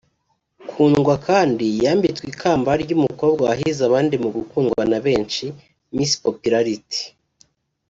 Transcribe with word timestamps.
Kundwa 0.69 1.15
kandi 1.27 1.67
yambitswe 1.83 2.25
ikamba 2.33 2.71
ry’umukobwa 2.83 3.41
wahize 3.49 3.81
abandi 3.89 4.15
mu 4.23 4.29
gukundwa 4.35 4.81
na 4.91 4.99
benshi(Miss 5.05 6.11
Popularity) 6.25 7.01